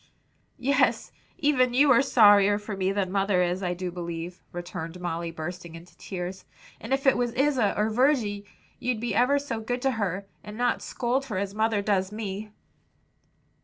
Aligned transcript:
"Yes, 0.57 1.11
even 1.37 1.75
you 1.75 1.91
are 1.91 2.01
sorrier 2.01 2.57
for 2.57 2.75
me 2.75 2.91
than 2.91 3.11
mother 3.11 3.43
is, 3.43 3.61
I 3.61 3.75
do 3.75 3.91
believe!" 3.91 4.41
returned 4.51 4.99
Molly, 4.99 5.29
bursting 5.29 5.75
into 5.75 5.95
tears; 5.95 6.43
"and 6.79 6.91
if 6.91 7.05
it 7.05 7.15
was 7.15 7.35
Isa 7.35 7.77
or 7.77 7.91
Virgy 7.91 8.43
you'd 8.79 8.99
be 8.99 9.13
ever 9.13 9.37
so 9.37 9.59
good 9.59 9.83
to 9.83 9.91
her, 9.91 10.25
and 10.43 10.57
not 10.57 10.81
scold 10.81 11.25
her 11.25 11.37
as 11.37 11.53
mother 11.53 11.83
does 11.83 12.11
me." 12.11 12.49